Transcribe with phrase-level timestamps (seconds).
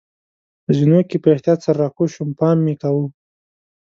[0.63, 3.05] په زینو کې په احتیاط سره راکوز شوم، پام مې کاوه.